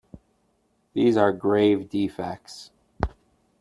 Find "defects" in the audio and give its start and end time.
1.87-2.71